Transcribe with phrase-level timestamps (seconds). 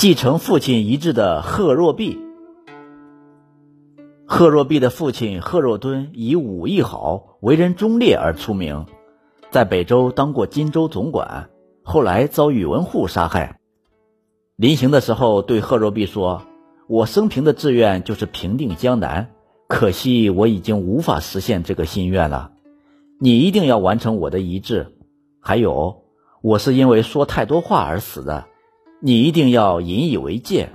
[0.00, 2.18] 继承父亲遗志的贺若弼。
[4.24, 8.86] 贺若弼的父亲贺若敦以武艺好、为人忠烈而出名，
[9.50, 11.50] 在北周当过荆州总管，
[11.82, 13.60] 后来遭宇文护杀害。
[14.56, 16.44] 临行的时候，对贺若弼说
[16.88, 19.32] ：“我生平的志愿就是平定江南，
[19.68, 22.52] 可惜我已经无法实现这个心愿了。
[23.20, 24.96] 你一定要完成我的遗志。
[25.40, 26.04] 还有，
[26.40, 28.46] 我是因为说太多话而死的。”
[29.02, 30.72] 你一定要引以为戒。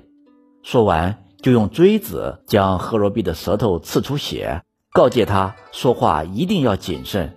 [0.64, 7.36] 说完，就用锥子将贺若弼的舌头刺出血，告诫他说话一定要谨慎。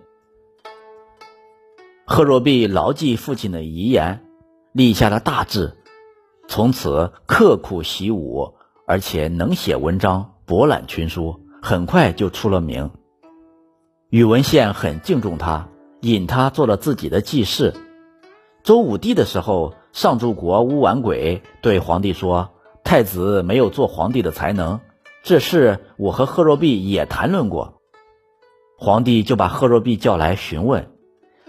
[2.06, 4.24] 贺若弼牢记父亲的遗言，
[4.72, 5.76] 立下了大志，
[6.48, 8.54] 从此刻苦习武，
[8.86, 12.90] 而且能写文章，博览群书，很快就出了名。
[14.08, 15.68] 宇文宪很敬重他，
[16.00, 17.74] 引他做了自己的继室。
[18.62, 19.74] 周武帝的时候。
[19.92, 22.50] 上柱国乌丸鬼对皇帝说
[22.84, 24.80] ：“太子没有做皇帝的才能，
[25.22, 27.80] 这事我和贺若弼也谈论过。”
[28.78, 30.92] 皇帝就把贺若弼叫来询问。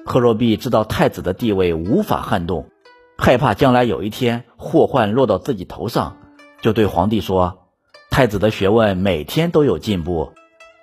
[0.05, 2.69] 贺若弼知道太子的地位无法撼动，
[3.17, 6.17] 害怕将来有一天祸患落到自己头上，
[6.61, 7.67] 就对皇帝说
[8.09, 10.31] ：“太子的学问每天都有进步，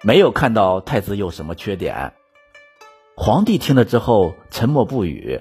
[0.03, 2.13] 没有看到太子有什么缺点。”
[3.17, 5.41] 皇帝听了之后沉默不语。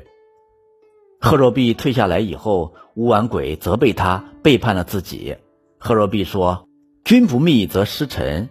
[1.19, 5.35] 贺若弼退下来以后，乌丸鬼责备他背叛了自己。
[5.77, 6.67] 贺若弼说
[7.03, 8.49] ：“君不密则失臣，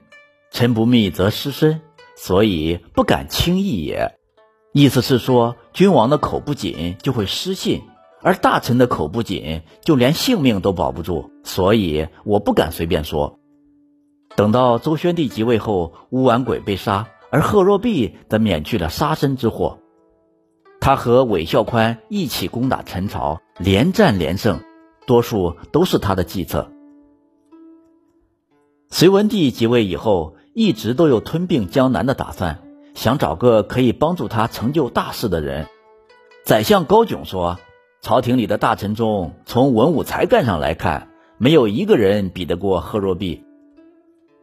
[0.50, 1.80] 臣不密则失身，
[2.16, 4.14] 所以不敢轻易也。”
[4.72, 7.82] 意思是说，君王的口不紧就会失信，
[8.22, 13.38] 而大臣的口不紧就连性命都保不住，所以我不敢随便说。
[14.34, 19.78] 等到周宣帝即位后，乌丸鬼被杀，而贺若弼则免去了杀身之祸。
[20.84, 24.60] 他和韦孝宽一起攻打陈朝，连战连胜，
[25.06, 26.70] 多数都是他的计策。
[28.90, 32.58] 隋文帝即位以后，一直都有吞并江南的打算，
[32.92, 35.68] 想找个可以帮助他成就大事的人。
[36.44, 37.58] 宰相高炯说
[38.04, 41.08] ：“朝廷里的大臣中，从文武才干上来看，
[41.38, 43.42] 没有一个人比得过贺若弼。”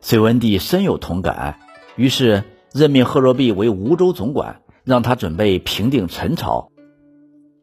[0.01, 1.59] 隋文帝深有同感，
[1.96, 2.44] 于是
[2.74, 4.63] 任命贺若弼为梧州总管。
[4.84, 6.72] 让他准备平定陈朝，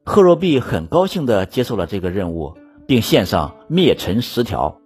[0.04, 2.56] 贺若弼很高兴地接受了这个任务，
[2.86, 4.80] 并献上灭陈十条。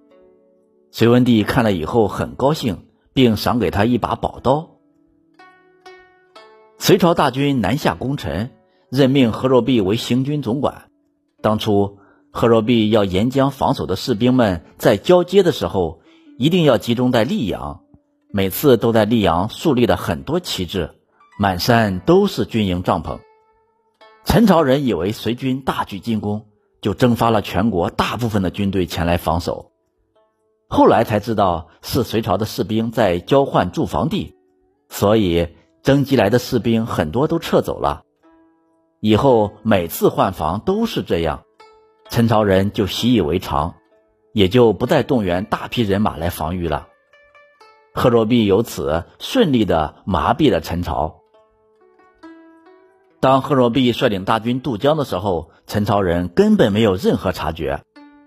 [0.91, 4.71] 隋文帝看了以后很高兴，并赏给他一把宝刀。
[6.79, 8.51] 隋朝大军南下攻陈，
[8.91, 10.91] 任命贺若弼为行军总管。
[11.41, 11.99] 当初
[12.31, 16.01] 贺若弼要沿江防守的士兵们在交接的时候，
[16.39, 17.83] 一定要集中在溧阳，
[18.31, 20.91] 每次都在溧阳树立了很多旗帜。
[21.39, 23.19] 满山都是军营帐篷，
[24.25, 26.47] 陈朝人以为隋军大举进攻，
[26.81, 29.73] 就征发了全国大部分的军队前来防守。
[30.69, 34.37] 后来才知道是隋朝的士兵在交换驻防地，
[34.89, 35.49] 所以
[35.83, 38.05] 征集来的士兵很多都撤走了。
[39.01, 41.43] 以后每次换防都是这样，
[42.11, 43.75] 陈朝人就习以为常，
[44.33, 46.89] 也就不再动员大批人马来防御了。
[47.95, 51.22] 贺若弼由此顺利的麻痹了陈朝。
[53.23, 57.81] 当贺若弼率领大军渡江的时候，陈朝人根本没有任何察觉，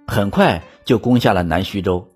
[0.07, 2.13] 很快就攻下了南徐州。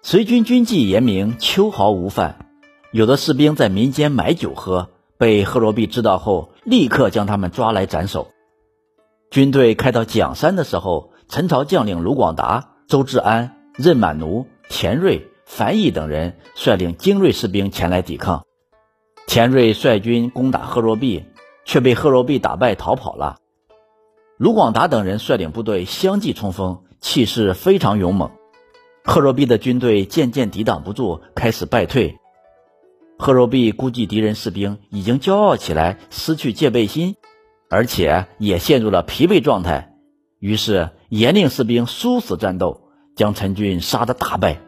[0.00, 2.48] 隋军军纪严明，秋毫无犯。
[2.92, 4.88] 有的士兵在民间买酒喝，
[5.18, 8.28] 被贺若弼知道后，立刻将他们抓来斩首。
[9.30, 18.46] 军队开到蒋山的时候，陈朝将领卢广达、周志安、任满奴、田瑞、樊毅等人率领精锐士兵前来抵抗。
[19.26, 21.26] 田瑞率军攻打贺若弼。
[21.66, 23.36] 却被贺若弼打败逃跑了。
[24.38, 28.30] 卢广达等人率领部队相继冲锋，气势非常勇猛。
[29.04, 32.18] 贺若弼的军队渐渐抵挡不住，开始败退。
[33.18, 37.16] 贺若弼估计敌人士兵已经骄傲起来，失去戒备心，
[37.70, 39.94] 而且也陷入了疲惫状态，
[40.38, 42.82] 于是严令士兵殊死战斗，
[43.14, 44.58] 将陈军杀得大败。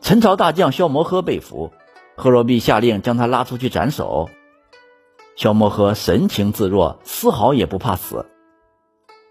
[0.00, 1.72] 陈朝大将萧摩诃被俘，
[2.16, 4.28] 贺若弼下令将他拉出去斩首。
[5.38, 8.26] 萧摩诃神情自若，丝毫也不怕死。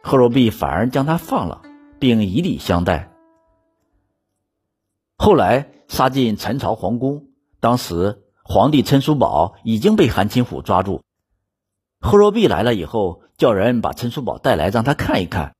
[0.01, 1.63] 贺若弼反而将他放了，
[1.99, 3.11] 并以礼相待。
[5.17, 7.25] 后来杀进陈朝皇宫，
[7.59, 11.01] 当时皇帝陈叔宝已经被韩擒虎抓住。
[11.99, 15.55] 贺若弼来了以后，叫人把陈叔宝带来，让他看一看。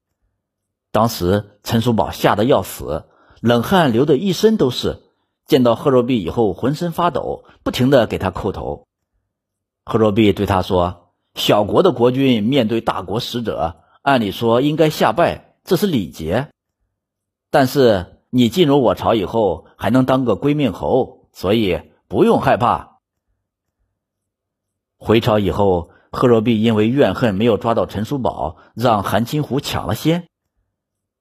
[0.93, 3.03] 当时陈叔宝吓得要死，
[3.41, 5.03] 冷汗流得一身都是。
[5.45, 8.87] 见到贺若弼以后，浑身发抖，不停的给他叩头。
[9.89, 16.50] 贺若弼对他说：“小国的国君面对大国使者，按理说应该下拜，这是礼节。
[17.50, 22.98] 但是你进入我朝以后，还能当个归命侯，所以不用害怕。”
[25.00, 30.28] 回朝以后，贺若弼因为怨恨没有抓到陈叔宝，让韩擒虎抢了先，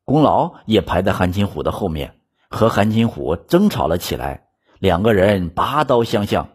[0.04, 2.18] 功劳也排在韩擒虎的后面，
[2.50, 4.48] 和韩擒虎争吵了起来，
[4.80, 6.48] 两个人拔刀相向。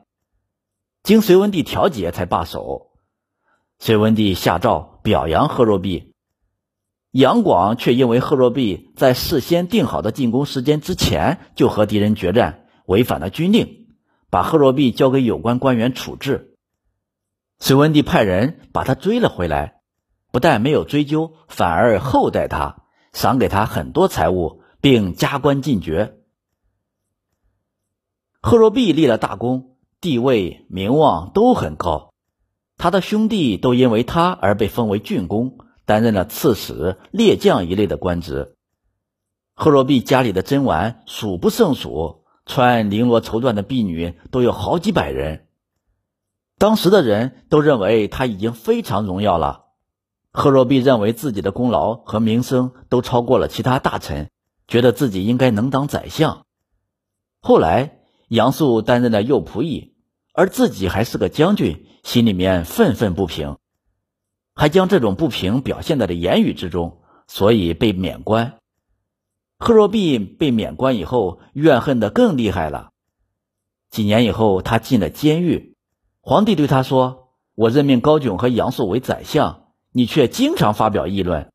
[1.04, 2.92] 经隋文帝调解才罢手。
[3.80, 6.14] 隋文帝下诏表扬贺若弼，
[7.10, 13.88] 杨广却因为贺若弼在事先定好的进攻时间之前就和敌人决战，违反了军令，
[14.30, 16.56] 把贺若弼交给有关官员处置。
[17.58, 19.82] 隋文帝派人把他追了回来，
[20.32, 26.20] 不但没有追究，反而厚待他，赏给他很多财物，并加官进爵。
[28.40, 29.71] 贺若弼立了大功。
[30.02, 32.12] 地位、名望都很高，
[32.76, 38.56] 他的兄弟都因为他而被封为郡公，担任了刺史、列将一类的官职。
[39.54, 45.46] 贺若弼家里的珍玩数不胜数，穿绫罗绸缎的婢女都有好几百人。
[46.58, 49.66] 当时的人都认为他已经非常荣耀了。
[50.32, 54.32] 贺若弼认为自己的功劳和名声都超过了其他大臣，
[54.68, 56.48] 觉得自己应该能当宰相。
[57.40, 58.00] 后来，
[58.30, 59.91] 杨素担任了右仆射。
[60.42, 63.60] 而自己还是个将军，心里面愤愤不平，
[64.56, 68.58] 还将这种不平表现在了言语之中，所以被免官。
[69.60, 72.90] 贺若弼被免官以后，怨恨的更厉害了。
[73.92, 75.76] 几年以后，他进了监狱。
[76.22, 81.52] 皇帝对他说：“我任命高炯和杨素为宰相，你却经常发表议论，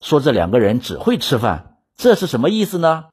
[0.00, 3.10] 说这两个人只会吃饭，这是什么意思呢？”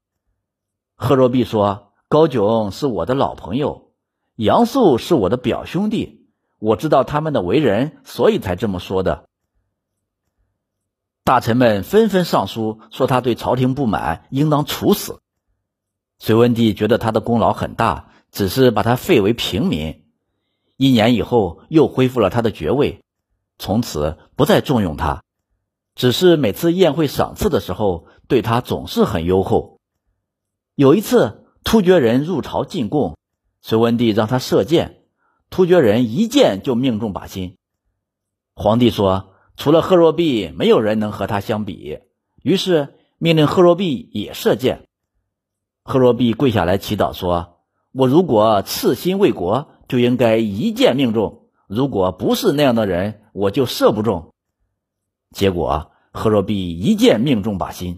[0.95, 3.87] 贺若弼说：“高炯是我的老朋友。”
[4.39, 6.25] 杨素是我的表兄弟，
[6.59, 9.25] 我知道他们的为人，所以才这么说的。
[11.25, 15.19] 大臣们纷纷上书说他对朝廷不满，应当处死。
[16.19, 20.05] 隋文帝觉得他的功劳很大，只是把他废为平民。
[20.77, 23.01] 一年以后，又恢复了他的爵位，
[23.57, 25.21] 从此不再重用他，
[25.95, 29.81] 只是每次宴会赏赐的时候，对他总是很优厚。
[30.75, 33.18] 有一次，突厥人入朝进贡。
[33.61, 35.03] 隋文帝让他射箭，
[35.49, 37.57] 突厥人一箭就命中靶心。
[38.55, 41.99] 皇帝说：“除了贺若弼，没有人能和他相比。”
[42.41, 44.87] 于是命令贺若弼也射箭。
[45.83, 47.59] 贺若弼跪下来祈祷说
[47.91, 54.33] ：“我如果赤心为国，就应该一箭命中；如果不是那样的人，我就射不中。”
[55.35, 57.97] 结果贺若弼一箭命中靶心。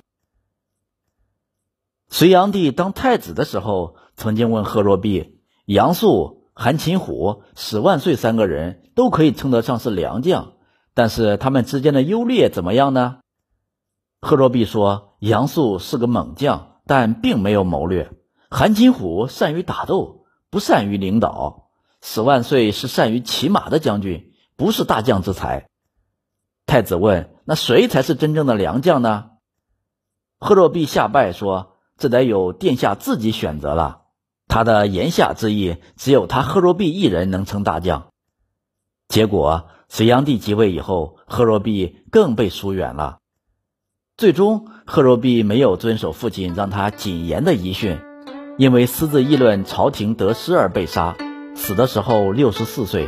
[2.09, 5.40] 隋炀帝当太子的时候，曾经问贺若弼。
[5.65, 10.53] 杨素、韩擒虎、史万岁三个人都可以称得上是良将，
[10.93, 13.19] 但是他们之间的优劣怎么样呢？
[14.21, 18.09] 贺若弼说：“杨素是个猛将，但并没有谋略；
[18.49, 21.69] 韩擒虎善于打斗，不善于领导；
[22.01, 25.67] 史万岁是善于骑马的将军，不是大将之才。”
[26.67, 29.31] 太子问：“那谁才是真正的良将呢？”
[30.39, 34.00] 贺若弼下拜说：“这得有殿下自己选择了。”
[34.51, 38.07] 他的言下之意，只有他贺若弼一人能称大将。
[39.07, 43.19] 结果，隋炀帝即位以后，贺若弼更被疏远了。
[44.18, 47.98] 最终，贺若弼没有遵守父亲让他谨言的遗训，
[48.58, 51.15] 因为私自议论朝廷得失而被杀，
[51.55, 53.08] 死的时候六十四岁。